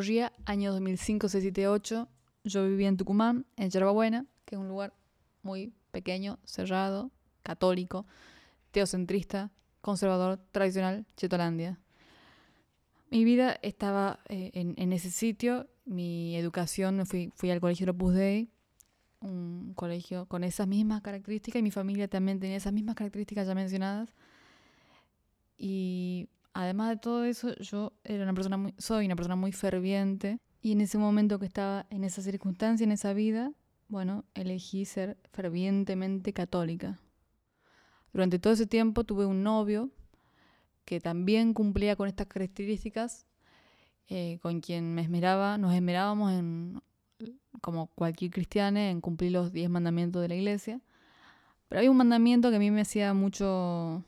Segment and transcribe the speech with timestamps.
[0.00, 2.08] Corría año 2005, 6, 7, 8.
[2.44, 4.94] Yo vivía en Tucumán, en Yerbabuena, que es un lugar
[5.42, 7.10] muy pequeño, cerrado,
[7.42, 8.06] católico,
[8.70, 9.50] teocentrista,
[9.82, 11.78] conservador, tradicional, Chetolandia.
[13.10, 18.14] Mi vida estaba eh, en, en, ese sitio, mi educación, fui, fui al colegio Opus
[18.14, 18.48] Dei,
[19.20, 23.54] un colegio con esas mismas características, y mi familia también tenía esas mismas características ya
[23.54, 24.14] mencionadas.
[25.58, 30.38] Y además de todo eso, yo era una persona muy, soy una persona muy ferviente,
[30.62, 33.52] y en ese momento que estaba en esa circunstancia, en esa vida,
[33.88, 37.00] bueno, elegí ser fervientemente católica.
[38.12, 39.90] Durante todo ese tiempo tuve un novio
[40.84, 43.26] que también cumplía con estas características,
[44.08, 46.82] eh, con quien me esmeraba, nos esmerábamos en,
[47.60, 50.80] como cualquier cristiano, en cumplir los diez mandamientos de la iglesia.
[51.68, 54.04] Pero había un mandamiento que a mí me hacía mucho,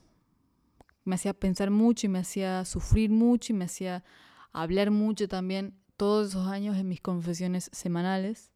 [1.05, 4.05] me hacía pensar mucho y me hacía sufrir mucho y me hacía
[4.53, 8.51] hablar mucho también todos esos años en mis confesiones semanales,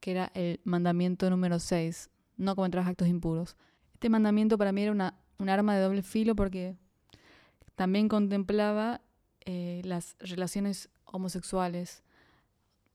[0.00, 3.56] que era el mandamiento número 6, no cometerás actos impuros.
[3.94, 6.76] Este mandamiento para mí era una, un arma de doble filo porque
[7.74, 9.02] también contemplaba
[9.44, 12.02] eh, las relaciones homosexuales.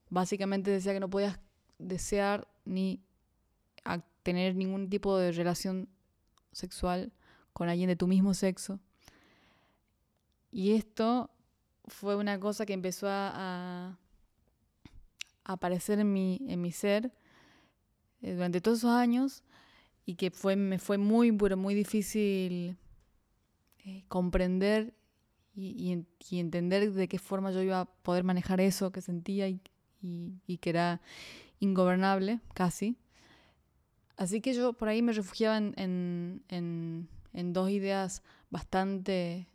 [0.10, 1.40] Básicamente decía que no podías
[1.78, 3.02] desear ni
[4.24, 5.88] tener ningún tipo de relación
[6.52, 7.12] sexual
[7.56, 8.82] con alguien de tu mismo sexo.
[10.52, 11.30] Y esto
[11.86, 13.98] fue una cosa que empezó a,
[15.46, 17.14] aparecer en mi, en mi ser
[18.22, 19.44] eh, durante todos esos años
[20.06, 22.76] y que fue, me fue muy, pero muy difícil
[23.86, 24.94] eh, comprender
[25.56, 29.62] y, entender de qué forma yo iba a poder manejar eso que sentía y,
[30.60, 31.00] que era
[31.62, 32.98] ingobernable casi.
[34.18, 37.08] Así que yo por ahí me refugiaba en,
[37.54, 39.48] dos ideas bastante,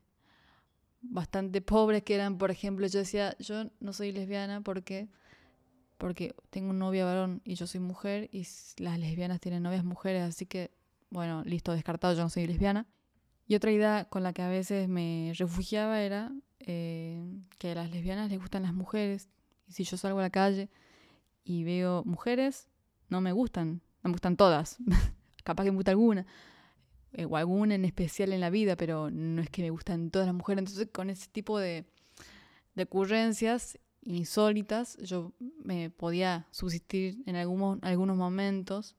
[1.03, 5.09] bastante pobres que eran, por ejemplo, yo decía, yo no soy lesbiana porque
[6.01, 8.49] porque tengo un novio varón y yo soy mujer y
[8.79, 10.71] las lesbianas tienen novias mujeres, así que,
[11.11, 12.87] bueno, listo, descartado, yo no soy lesbiana.
[13.47, 17.23] Y otra idea con la que a veces me refugiaba era eh,
[17.59, 19.29] que a las lesbianas les gustan las mujeres.
[19.69, 20.71] Y si yo salgo a la calle
[21.45, 22.69] y veo mujeres,
[23.11, 24.79] no me gustan, no me gustan todas.
[25.45, 26.27] Capaz que me gusta alguna,
[27.13, 30.27] eh, o alguna en especial en la vida, pero no es que me gustan todas
[30.27, 30.61] las mujeres.
[30.61, 31.85] Entonces, con ese tipo de,
[32.75, 35.33] de ocurrencias insólitas, yo
[35.65, 38.97] me podía subsistir en algunos, algunos momentos.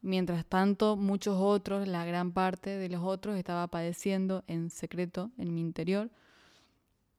[0.00, 5.54] Mientras tanto, muchos otros, la gran parte de los otros, estaba padeciendo en secreto en
[5.54, 6.10] mi interior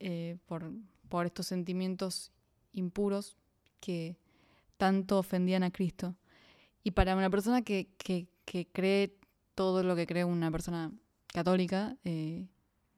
[0.01, 0.69] eh, por,
[1.07, 2.33] por estos sentimientos
[2.73, 3.37] impuros
[3.79, 4.17] que
[4.75, 6.15] tanto ofendían a Cristo.
[6.83, 9.15] Y para una persona que, que cree
[9.55, 10.91] todo lo que cree una persona
[11.27, 12.47] católica, eh,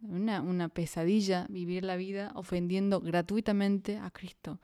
[0.02, 4.60] una, pesadilla vivir la vida ofendiendo gratuitamente a Cristo.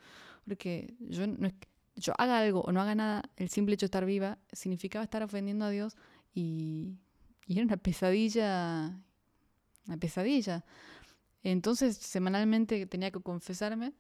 [0.46, 1.50] Porque yo no
[1.96, 5.22] yo haga algo o no haga nada, el simple hecho de estar viva significaba estar
[5.24, 5.96] ofendiendo a Dios
[6.34, 6.96] y,
[7.46, 9.00] y era una pesadilla,
[9.88, 10.66] una pesadilla.
[11.44, 13.94] Entonces semanalmente tenía que confesarme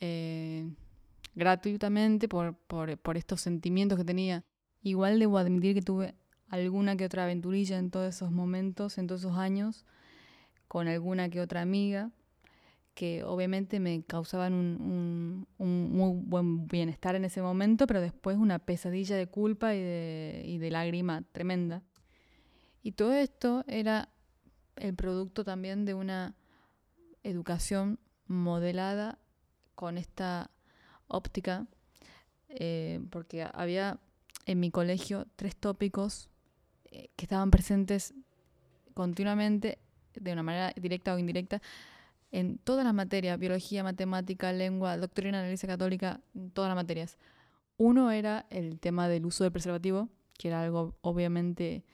[0.00, 0.68] eh,
[1.34, 4.44] gratuitamente por, por, estos sentimientos que tenía.
[4.82, 6.14] Igual debo admitir que tuve
[6.50, 9.86] alguna que otra aventurilla en todos esos momentos, en todos esos años,
[10.68, 12.10] con alguna que otra amiga,
[12.94, 19.16] que obviamente me causaban un, muy buen bienestar en ese momento, pero después una pesadilla
[19.16, 21.82] de culpa y de, lágrima tremenda.
[22.82, 24.08] Y todo esto era
[24.76, 26.34] el producto también de una
[27.22, 29.18] educación modelada
[29.74, 30.50] con esta
[31.06, 31.66] óptica,
[32.48, 34.00] eh, porque había
[34.46, 36.29] en mi colegio tres tópicos
[36.90, 38.14] eh, que estaban presentes
[38.94, 39.78] continuamente
[40.14, 41.62] de una manera directa o indirecta
[42.32, 46.20] en todas las materias, biología, matemática, lengua, doctrina Iglesia Católica,
[46.52, 47.18] todas las materias.
[47.76, 51.84] Uno era el tema del uso del preservativo, que era algo obviamente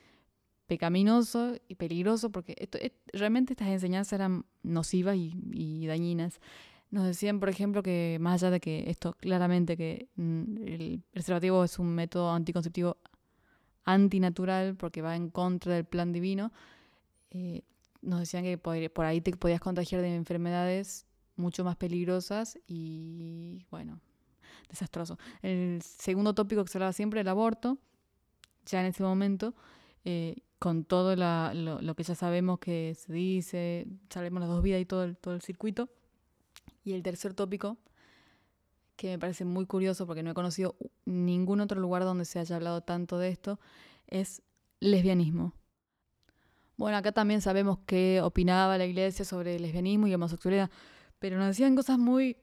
[0.67, 2.79] pecaminoso y peligroso, porque esto,
[3.13, 6.41] realmente estas enseñanzas eran nocivas y, y, dañinas.
[6.91, 11.65] Nos decían, por ejemplo, que más allá de que esto claramente que mm, el preservativo
[11.65, 12.99] es un método anticonceptivo
[13.87, 16.53] antinatural porque va en contra del plan divino,
[17.31, 17.63] eh,
[18.03, 21.07] nos decían que por ahí te podías contagiar de enfermedades
[21.37, 24.01] mucho más peligrosas y bueno,
[24.69, 25.19] desastroso.
[25.43, 27.79] El segundo tópico que se hablaba siempre, el aborto,
[28.67, 29.55] ya en ese momento,
[30.05, 34.81] eh, con todo lo, lo, que ya sabemos que se dice, sabemos las dos vidas
[34.81, 35.89] y todo el, todo el circuito.
[36.85, 37.77] Y el tercer tópico,
[38.97, 42.57] que me parece muy curioso porque no he conocido ningún otro lugar donde se haya
[42.57, 43.61] hablado tanto de esto,
[44.07, 44.43] es
[44.81, 45.53] lesbianismo.
[46.77, 50.71] Bueno, acá también sabemos qué opinaba la iglesia sobre el lesbianismo y homosexualidad,
[51.19, 52.37] pero nos decían cosas muy,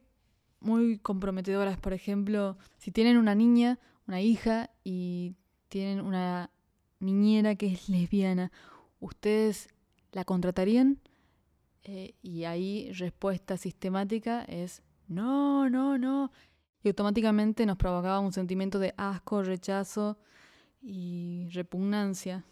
[0.60, 1.78] muy comprometedoras.
[1.78, 5.36] Por ejemplo, si tienen una niña, una hija, y
[5.70, 6.52] tienen una
[7.00, 8.52] niñera que es lesbiana,
[9.00, 9.70] ¿ustedes
[10.12, 11.00] la contratarían?
[11.84, 14.82] Eh, y ahí respuesta sistemática es
[15.14, 16.32] no, no, no.
[16.84, 20.18] Y automáticamente nos provocaba un sentimiento de asco, rechazo
[20.82, 22.44] y repugnancia.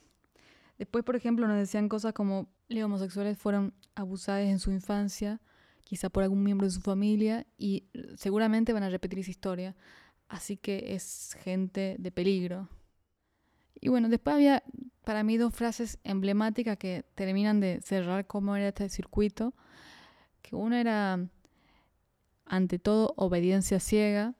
[0.77, 5.41] Después, por ejemplo, nos decían cosas como los homosexuales fueron abusados en su infancia,
[5.83, 7.85] quizá por algún miembro de su familia, y
[8.15, 9.75] seguramente van a repetir esa historia.
[10.29, 12.69] Así que es gente de peligro.
[13.81, 14.63] Y bueno, después había
[15.03, 19.53] para mí dos frases emblemáticas que terminan de cerrar cómo era este circuito.
[20.41, 21.19] Que una era,
[22.51, 24.35] ante todo, obediencia ciega,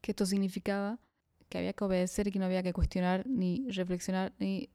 [0.00, 0.98] que esto significaba
[1.50, 4.70] que había que obedecer y que no había que cuestionar, ni reflexionar, ni,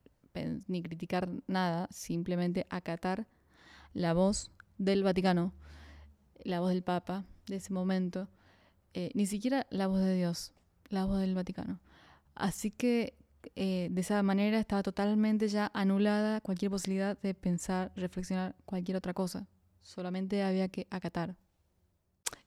[0.68, 3.26] ni criticar nada, simplemente acatar
[3.94, 5.52] la voz del Vaticano,
[6.44, 8.28] la voz del Papa de ese momento,
[8.92, 10.52] eh, ni siquiera la voz de Dios,
[10.90, 11.80] la voz del Vaticano.
[12.36, 13.18] Así que
[13.56, 19.14] eh, de esa manera estaba totalmente ya anulada cualquier posibilidad de pensar, reflexionar cualquier otra
[19.14, 19.48] cosa.
[19.82, 21.34] Solamente había que acatar.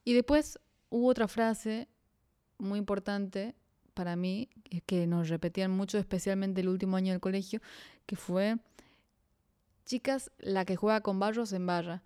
[0.08, 0.58] Y después
[0.90, 1.90] hubo otra frase
[2.60, 3.56] muy importante
[3.94, 4.48] para mí,
[4.86, 7.60] que nos repetían mucho, especialmente el último año del colegio,
[8.06, 8.56] que fue,
[9.86, 12.04] chicas, la que juega con barros en barra.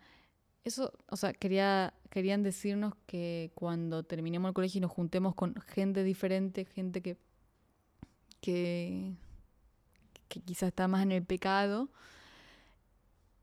[0.63, 5.53] Eso, o sea, quería, querían decirnos que cuando terminemos el colegio y nos juntemos con
[5.67, 7.17] gente diferente, gente que
[8.39, 9.13] que,
[10.27, 11.87] que quizás está más en el pecado,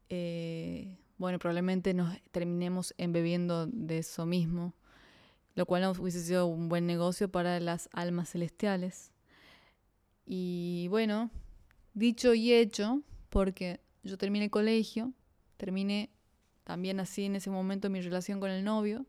[0.09, 4.75] eh, bueno, probablemente nos terminemos embebiendo de eso mismo,
[5.55, 9.13] lo cual no hubiese sido un buen negocio para las almas celestiales.
[10.25, 11.31] Y bueno,
[11.95, 15.13] dicho y hecho, porque yo terminé el colegio,
[15.57, 16.11] terminé
[16.63, 19.07] también así en ese momento mi relación con el novio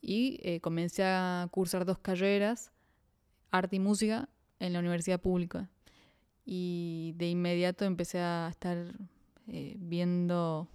[0.00, 2.72] y eh, comencé a cursar dos carreras,
[3.50, 4.28] arte y música,
[4.58, 5.70] en la universidad pública.
[6.44, 8.94] Y de inmediato empecé a estar
[9.46, 10.68] eh, viendo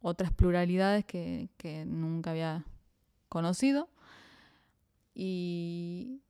[0.00, 2.64] otras pluralidades que, que, nunca había
[3.28, 3.88] conocido.
[5.14, 6.20] Y,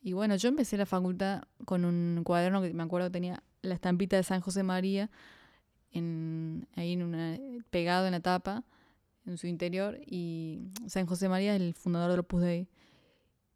[0.00, 4.16] y bueno, yo empecé la facultad con un cuaderno que me acuerdo tenía la estampita
[4.16, 5.10] de San José María
[5.92, 7.38] en, ahí en una,
[7.70, 8.64] pegado en la tapa,
[9.26, 9.98] en su interior.
[10.06, 12.68] Y San José María es el fundador del Opus Dei.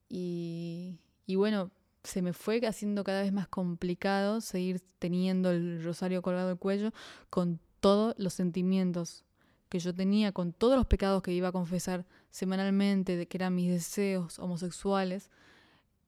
[0.08, 1.70] Y, y bueno,
[2.04, 6.92] se me fue haciendo cada vez más complicado seguir teniendo el rosario colgado del cuello
[7.30, 9.24] con todos los sentimientos
[9.70, 13.54] que yo tenía, con todos los pecados que iba a confesar semanalmente, de que eran
[13.54, 15.30] mis deseos homosexuales,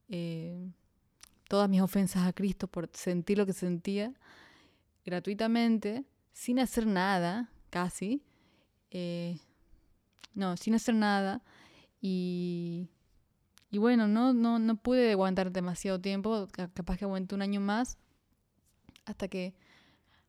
[0.09, 0.71] eh,
[1.49, 4.15] todas mis ofensas a Cristo por sentir lo que sentía
[5.05, 8.23] gratuitamente, sin hacer nada, casi,
[8.91, 9.39] eh,
[10.35, 11.43] no, sin hacer nada,
[12.01, 12.89] y
[13.71, 17.99] y bueno, no, no, no pude aguantar demasiado tiempo, capaz que aguanté un año más,
[19.05, 19.55] hasta que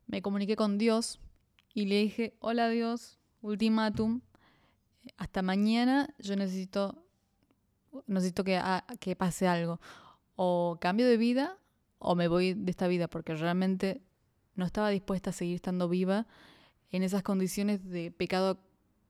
[0.08, 1.20] me comuniqué con Dios
[1.74, 4.22] y le dije, hola Dios, ultimátum,
[5.18, 7.06] hasta mañana yo necesito,
[8.08, 8.62] necesito que,
[9.00, 9.80] que pase algo.
[10.36, 11.58] O cambio de vida
[12.00, 14.02] o me voy de esta vida, porque realmente
[14.56, 16.28] no estaba dispuesta a seguir estando viva
[16.90, 18.60] en esas condiciones de pecado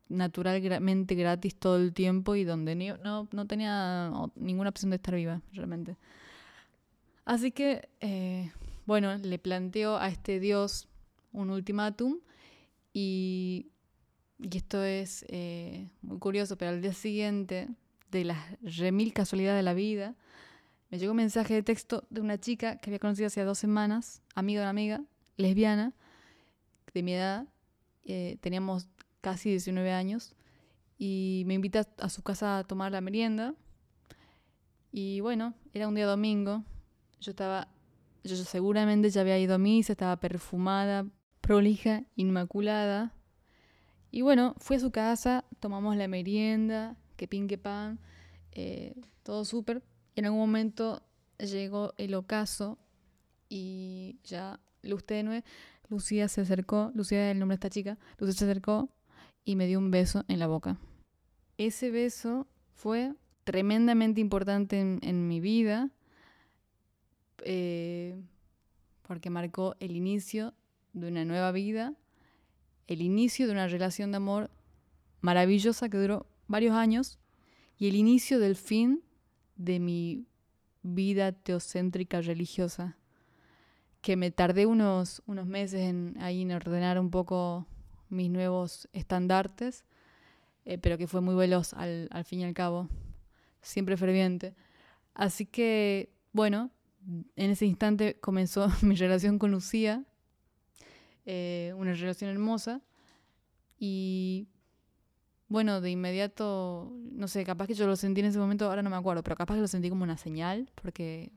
[0.10, 5.42] naturalmente gratis todo el tiempo y donde no, no tenía ninguna opción de estar viva,
[5.54, 5.98] realmente.
[7.26, 8.52] Así que, eh,
[8.86, 10.88] bueno, le planteo a este dios
[11.34, 12.20] un ultimátum
[12.94, 13.68] y,
[14.40, 17.68] y, esto es eh, muy curioso, pero al día siguiente,
[18.12, 20.16] de las remil casualidades de la vida,
[20.90, 24.22] me llegó un mensaje de texto de una chica que había conocido hace dos semanas,
[24.36, 25.04] amiga de amiga,
[25.36, 25.94] lesbiana,
[26.94, 27.46] de mi edad.
[28.06, 28.88] Eh, teníamos
[29.27, 30.38] casi 19 años,
[30.98, 33.55] y me invita a su casa a tomar la merienda.
[34.89, 36.63] Y bueno, era un día domingo,
[37.19, 37.67] yo estaba,
[38.24, 41.05] yo seguramente ya había ido a misa, estaba perfumada,
[41.41, 43.13] prolija, inmaculada.
[44.12, 48.00] Y bueno, fui a su casa, tomamos la merienda, que pin que pan,
[48.53, 49.84] eh, todo súper.
[50.15, 51.03] En algún momento
[51.38, 52.77] llegó el ocaso
[53.50, 55.43] y ya luz tenue.
[55.89, 58.89] Lucía se acercó, Lucía es el nombre de esta chica, Lucía se acercó
[59.48, 60.77] y me dio un beso en la boca.
[61.58, 63.13] Ese beso fue
[63.46, 65.89] tremendamente importante en, mi vida
[67.46, 68.22] eh,
[69.04, 70.54] porque marcó el inicio
[70.92, 71.94] de una nueva vida,
[72.88, 74.51] el inicio de una relación de amor
[75.22, 77.18] maravillosa que duró varios años
[77.77, 79.01] y el inicio del fin
[79.56, 80.25] de mi
[80.84, 82.98] vida teocéntrica religiosa,
[84.01, 87.66] que me tardé unos, unos meses en, ahí en ordenar un poco
[88.10, 89.86] mis nuevos estandartes,
[90.66, 92.90] eh, pero que fue muy veloz al, fin y al cabo,
[93.62, 94.56] siempre ferviente.
[95.14, 96.72] Así que, bueno,
[97.36, 100.04] en ese instante comenzó mi relación con Lucía,
[101.26, 102.82] eh, una relación hermosa,
[103.80, 104.48] y
[105.50, 108.90] bueno, de inmediato, no sé, capaz que yo lo sentí en ese momento, ahora no
[108.90, 111.32] me acuerdo, pero capaz que lo sentí como una señal, porque...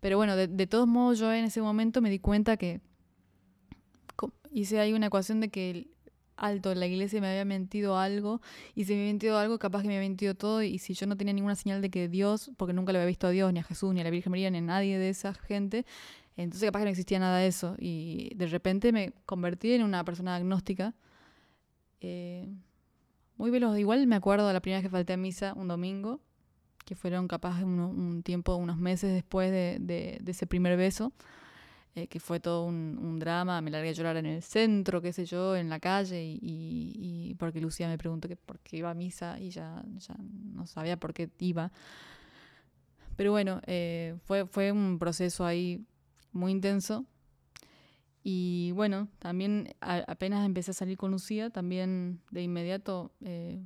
[0.00, 2.82] Pero bueno, de todos modos yo en ese momento me di cuenta que
[4.56, 5.88] hice ahí una ecuación de que
[6.36, 8.40] alto, la iglesia me había mentido algo,
[8.74, 11.06] y si me había mentido algo, capaz que me había mentido todo, y si yo
[11.06, 13.60] no tenía ninguna señal de que Dios, porque nunca le había visto a Dios, ni
[13.60, 15.84] a Jesús, ni a la Virgen María, ni a nadie de esa gente,
[16.36, 20.04] entonces capaz que no existía nada de eso, y de repente me convertí en una
[20.04, 20.94] persona agnóstica.
[22.00, 22.46] Eh,
[23.36, 26.20] muy veloz, igual me acuerdo de la primera vez que falté a misa un domingo,
[26.86, 31.12] que fueron capaz un, un tiempo, unos meses después de, de, de ese primer beso.
[31.96, 35.14] Eh, que fue todo un, un, drama, me largué a llorar en el centro, qué
[35.14, 38.76] sé yo, en la calle, y, y, y porque Lucía me preguntó que por qué
[38.76, 41.72] iba a misa y ya, ya no sabía por qué iba.
[43.16, 45.86] Pero bueno, eh, fue, fue un proceso ahí
[46.32, 47.06] muy intenso.
[48.22, 53.58] Y bueno, también a, apenas empecé a salir con Lucía, también de inmediato eh,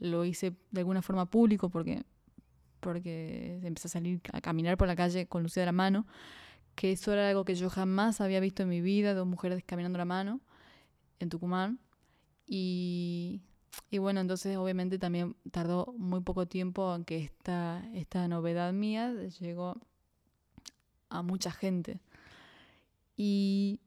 [0.00, 2.02] lo hice de alguna forma público porque,
[2.80, 6.04] porque empecé a salir a caminar por la calle con Lucía de la mano
[6.80, 9.98] que eso era algo que yo jamás había visto en mi vida, dos mujeres caminando
[9.98, 10.40] la mano
[11.18, 11.78] en Tucumán.
[12.46, 13.42] Y,
[13.90, 19.78] y bueno, entonces obviamente también tardó muy poco tiempo aunque esta, esta novedad mía llegó
[21.10, 22.00] a mucha gente.
[23.14, 23.78] Y,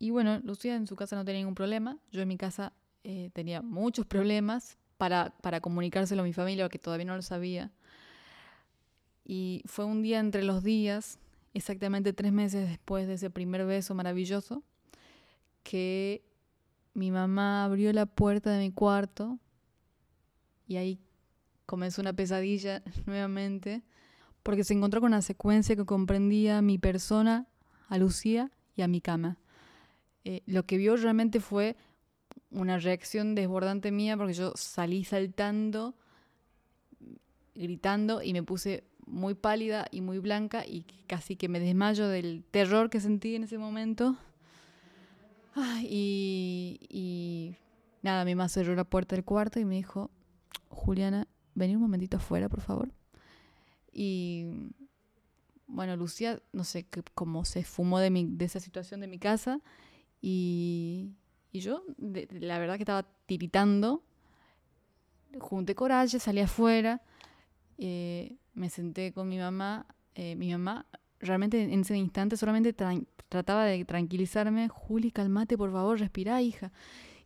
[0.00, 2.72] y bueno, Lucía en su casa no tenía ningún problema, yo en mi casa
[3.04, 7.70] eh, tenía muchos problemas para, para comunicárselo a mi familia, que todavía no lo sabía.
[9.24, 11.20] Y fue un día entre los días
[11.58, 14.62] exactamente tres meses después de ese primer beso maravilloso,
[15.62, 16.24] que
[16.94, 19.38] mi mamá abrió la puerta de mi cuarto
[20.66, 21.00] y ahí
[21.66, 23.82] comenzó una pesadilla nuevamente,
[24.42, 27.46] porque se encontró con una secuencia que comprendía mi persona,
[27.88, 29.38] a Lucía y a mi cama.
[30.24, 31.76] Eh, lo que vio realmente fue
[32.50, 35.94] una reacción desbordante mía porque yo salí saltando,
[37.54, 42.44] gritando y me puse muy pálida y muy blanca y casi que me desmayo del
[42.50, 44.16] terror que sentí en ese momento.
[45.82, 47.56] y, y
[48.02, 50.10] nada, mi mamá cerró la puerta del cuarto y me dijo,
[50.68, 52.92] Juliana, vení un momentito afuera, por favor.
[53.92, 54.46] Y
[55.66, 59.60] bueno, Lucía, no sé cómo se fumó de, mi, de esa situación de mi casa
[60.20, 61.12] y,
[61.52, 64.02] y yo, de, la verdad que estaba tiritando,
[65.38, 67.02] junté coraje, salí afuera.
[67.76, 69.86] Eh, me senté con mi mamá.
[70.14, 70.86] Eh, mi mamá
[71.20, 72.92] realmente en ese instante solamente tra
[73.28, 74.68] trataba de tranquilizarme.
[74.68, 76.72] Juli, calmate, por favor, respira, hija.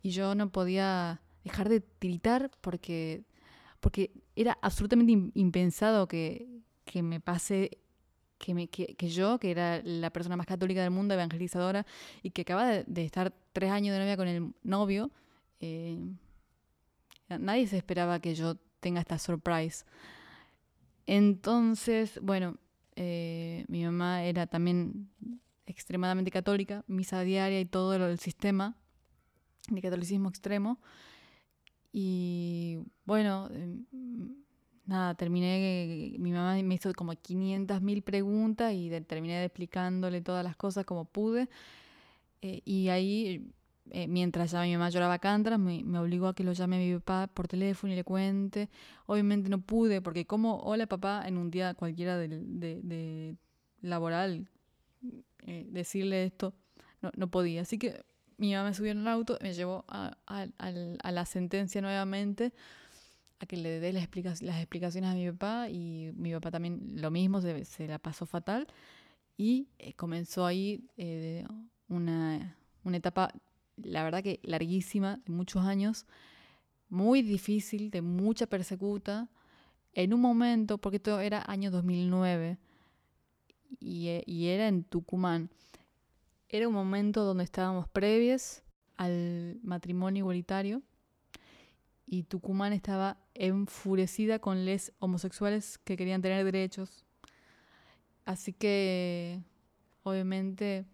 [0.03, 3.25] Y yo no podía dejar de tiritar porque,
[3.81, 6.49] porque era absolutamente impensado que,
[6.85, 7.79] que me pase
[8.39, 11.87] que, me, que, que, yo, que era la persona más católica del mundo, evangelizadora,
[12.23, 15.12] y que acaba de, de estar tres años de novia con el novio,
[15.61, 15.97] eh,
[17.29, 19.85] nadie se esperaba que yo tenga esta surprise.
[21.07, 22.57] Entonces, bueno,
[22.97, 25.11] eh, mi mamá era también
[25.67, 28.77] extremadamente católica, misa diaria y todo el sistema
[29.69, 30.79] de catolicismo extremo.
[31.93, 33.77] Y bueno, eh,
[34.87, 40.57] nada, terminé, mi mamá me hizo como 500 mil preguntas y terminé explicándole todas las
[40.57, 41.49] cosas como pude.
[42.41, 43.53] Eh, y ahí
[43.95, 46.79] eh, mientras ya mi mamá lloraba cántaras, me, me, obligó a que lo llame a
[46.79, 48.71] mi papá por teléfono y le cuente.
[49.05, 53.37] Obviamente no pude, porque como, hola papá, en un día cualquiera de, de, de
[53.83, 54.49] laboral,
[55.47, 56.55] eh, decirle esto,
[57.03, 57.61] no, no, podía.
[57.63, 58.03] Así que
[58.39, 62.55] mi mamá me subió en el auto, me llevó a, a, a, la sentencia nuevamente,
[63.41, 67.43] a que le dé las explicaciones a mi papá, y mi papá también lo mismo,
[67.43, 68.67] se, se la pasó fatal,
[69.37, 71.45] y eh, comenzó ahí eh,
[71.89, 73.35] una, una etapa
[73.76, 76.07] la verdad que larguísima, de muchos años,
[76.88, 79.29] muy difícil, de mucha persecuta,
[79.95, 82.59] en un momento, porque esto era año 2009
[83.81, 85.50] y, eh, y era en Tucumán,
[86.49, 88.62] era un momento donde estábamos previos
[88.97, 90.83] al matrimonio igualitario
[92.07, 97.07] y Tucumán estaba enfurecida con les homosexuales que querían tener derechos.
[98.26, 99.41] Así que,
[100.02, 100.85] obviamente,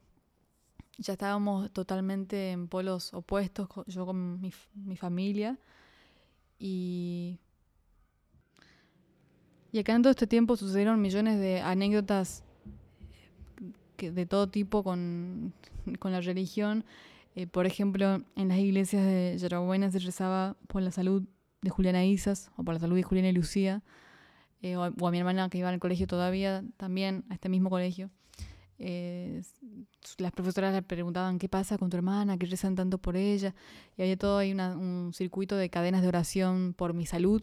[0.98, 5.58] ya estábamos totalmente en polos opuestos, yo con mi, mi familia.
[6.58, 7.38] Y,
[9.72, 12.42] y acá en todo este tiempo sucedieron millones de anécdotas
[13.96, 15.52] que, de todo tipo con,
[15.98, 16.84] con la religión.
[17.34, 21.22] Eh, por ejemplo, en las iglesias de Yarabuena se rezaba por la salud
[21.62, 23.82] de Juliana Isas o por la salud de Juliana y Lucía,
[24.62, 28.10] eh, o, a mi hermana que iba al colegio todavía, también a este mismo colegio.
[28.78, 29.42] Eh,
[30.18, 33.54] las profesoras le preguntaban qué pasa con tu hermana, qué rezan tanto por ella,
[33.96, 37.42] y había todo un circuito de cadenas de oración por mi salud,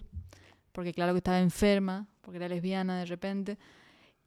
[0.71, 3.57] porque claro que estaba enferma, porque era lesbiana de repente,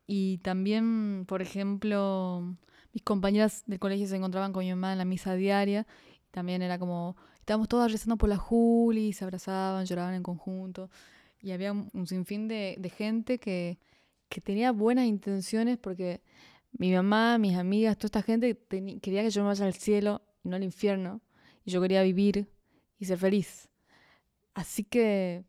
[0.07, 2.57] y también, por ejemplo,
[2.93, 5.87] mis compañeras del colegio se encontraban con mi mamá en la misa diaria,
[6.29, 10.91] y también era como, estábamos todas rezando por la Juli, se abrazaban, lloraban en conjunto,
[11.41, 13.79] y había un, sinfín de, de gente que,
[14.29, 16.21] que tenía buenas intenciones porque
[16.73, 18.57] mi mamá, mis amigas, toda esta gente
[19.01, 21.21] quería que yo me vaya al cielo y no al infierno.
[21.65, 22.49] Y yo quería vivir
[22.99, 23.69] y ser feliz.
[24.55, 25.45] Así que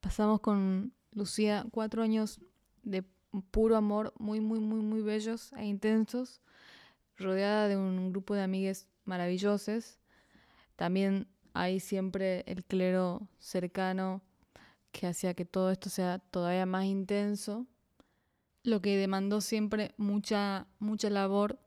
[0.00, 2.40] pasamos con Lucía cuatro años
[2.82, 3.02] de
[3.50, 6.40] puro amor, muy, muy, muy, muy bellos e intensos,
[7.16, 9.98] rodeada de un grupo de amigues maravillosos.
[10.76, 14.22] También hay siempre el clero cercano
[14.92, 17.66] que hacía que todo esto sea todavía más intenso
[18.64, 21.60] lo que demandó siempre mucha, mucha labor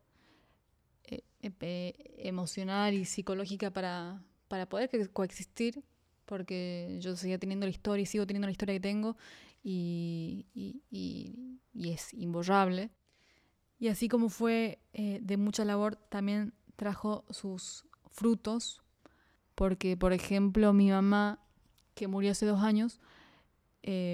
[1.05, 5.83] eh, emocional y psicológica para, para poder coexistir,
[6.25, 9.15] porque yo seguía teniendo la historia y sigo teniendo la historia que tengo
[9.63, 10.45] y,
[11.73, 12.89] es imborrable.
[13.79, 18.81] Y así como fue eh, de mucha labor, también trajo sus frutos,
[19.53, 21.39] porque por ejemplo mi mamá,
[21.93, 22.99] que murió hace dos años,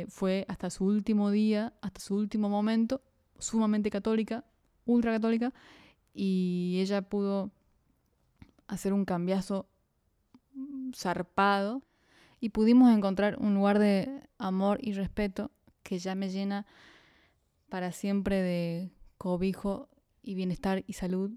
[0.08, 3.02] fue hasta su último día, hasta su último momento,
[3.40, 4.46] sumamente católica,
[4.86, 5.54] ultra católica,
[6.14, 7.52] y ella pudo
[8.68, 9.68] hacer un cambiazo
[10.96, 11.82] zarpado
[12.40, 16.66] y pudimos encontrar un lugar de amor y respeto que ya me llena
[17.70, 19.89] para siempre de cobijo
[20.22, 21.32] y bienestar y salud,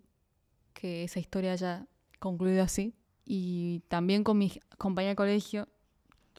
[0.74, 1.87] que esa historia haya
[2.18, 2.94] concluido así.
[3.24, 5.68] Y también con mis compañeros de colegio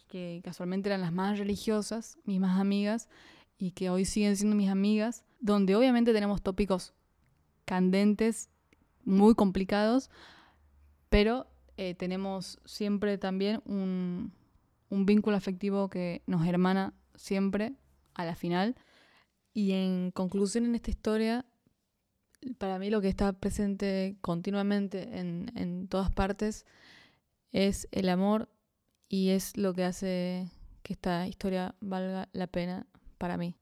[0.08, 3.10] que casualmente eran las más religiosas, mis más amigas,
[3.58, 6.94] y que hoy siguen siendo mis amigas, donde obviamente tenemos tópicos
[7.66, 8.50] candentes,
[9.04, 10.10] muy complicados,
[11.10, 14.34] pero eh, tenemos siempre también un,
[14.90, 17.76] un vínculo afectivo que nos hermana siempre
[18.14, 18.76] a la final.
[19.54, 21.46] Y en conclusión en esta historia,
[22.58, 26.66] para mí lo que está presente continuamente en, en todas partes
[27.52, 28.50] es el amor
[29.10, 30.50] y es lo que hace
[30.84, 33.56] que esta historia valga la pena para mí.